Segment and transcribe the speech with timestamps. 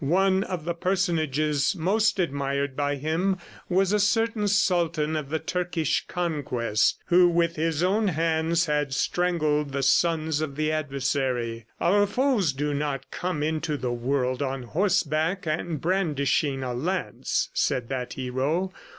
[0.03, 3.37] One of the personages most admired by him
[3.69, 9.73] was a certain Sultan of the Turkish conquest who, with his own hands, had strangled
[9.73, 11.67] the sons of the adversary.
[11.79, 17.87] "Our foes do not come into the world on horseback and brandishing the lance," said
[17.89, 18.73] that hero.